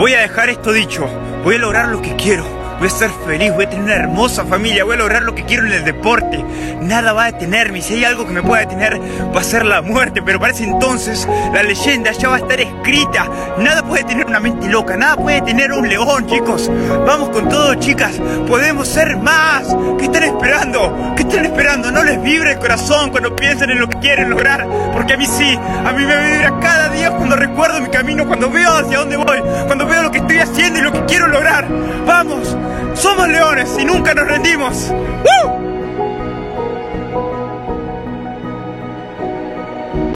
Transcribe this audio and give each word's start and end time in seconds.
Voy 0.00 0.14
a 0.14 0.20
dejar 0.20 0.48
esto 0.48 0.72
dicho. 0.72 1.06
Voy 1.44 1.56
a 1.56 1.58
lograr 1.58 1.88
lo 1.88 2.00
que 2.00 2.16
quiero 2.16 2.60
voy 2.80 2.88
a 2.88 2.90
ser 2.90 3.10
feliz, 3.26 3.52
voy 3.52 3.66
a 3.66 3.68
tener 3.68 3.84
una 3.84 3.94
hermosa 3.94 4.46
familia, 4.46 4.84
voy 4.84 4.94
a 4.94 5.00
lograr 5.00 5.22
lo 5.22 5.34
que 5.34 5.44
quiero 5.44 5.66
en 5.66 5.72
el 5.72 5.84
deporte. 5.84 6.42
Nada 6.80 7.12
va 7.12 7.24
a 7.24 7.32
detenerme, 7.32 7.82
si 7.82 7.94
hay 7.94 8.04
algo 8.04 8.26
que 8.26 8.32
me 8.32 8.42
pueda 8.42 8.62
detener 8.62 8.98
va 9.36 9.42
a 9.42 9.44
ser 9.44 9.66
la 9.66 9.82
muerte, 9.82 10.22
pero 10.22 10.40
para 10.40 10.54
ese 10.54 10.64
entonces 10.64 11.28
la 11.52 11.62
leyenda 11.62 12.10
ya 12.12 12.30
va 12.30 12.36
a 12.36 12.38
estar 12.38 12.58
escrita. 12.58 13.28
Nada 13.58 13.82
puede 13.82 14.04
tener 14.04 14.24
una 14.24 14.40
mente 14.40 14.66
loca, 14.70 14.96
nada 14.96 15.16
puede 15.16 15.42
tener 15.42 15.72
un 15.72 15.86
león, 15.86 16.26
chicos. 16.26 16.70
Vamos 17.06 17.28
con 17.28 17.50
todo, 17.50 17.74
chicas, 17.74 18.14
podemos 18.48 18.88
ser 18.88 19.18
más. 19.18 19.76
¿Qué 19.98 20.06
están 20.06 20.22
esperando? 20.22 21.12
¿Qué 21.16 21.22
están 21.22 21.44
esperando? 21.44 21.90
No 21.90 22.02
les 22.02 22.20
vibra 22.22 22.52
el 22.52 22.58
corazón 22.58 23.10
cuando 23.10 23.36
piensan 23.36 23.68
en 23.70 23.78
lo 23.78 23.90
que 23.90 23.98
quieren 23.98 24.30
lograr, 24.30 24.66
porque 24.94 25.12
a 25.12 25.16
mí 25.18 25.26
sí, 25.26 25.58
a 25.84 25.92
mí 25.92 26.02
me 26.06 26.30
vibra 26.30 26.58
cada 26.60 26.88
cuando 27.08 27.36
recuerdo 27.36 27.80
mi 27.80 27.88
camino, 27.88 28.26
cuando 28.26 28.50
veo 28.50 28.70
hacia 28.72 28.98
dónde 28.98 29.16
voy, 29.16 29.40
cuando 29.66 29.86
veo 29.86 30.02
lo 30.02 30.10
que 30.10 30.18
estoy 30.18 30.38
haciendo 30.38 30.78
y 30.78 30.82
lo 30.82 30.92
que 30.92 31.04
quiero 31.06 31.28
lograr. 31.28 31.66
Vamos, 32.06 32.56
somos 32.94 33.28
leones 33.28 33.76
y 33.78 33.84
nunca 33.84 34.12
nos 34.14 34.26
rendimos. 34.26 34.92